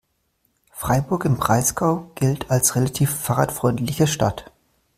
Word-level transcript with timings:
Freiburg 0.71 1.25
im 1.25 1.37
Breisgau 1.37 2.09
gilt 2.15 2.49
als 2.49 2.73
relativ 2.75 3.11
fahrradfreundliche 3.11 4.07
Stadt. 4.07 4.51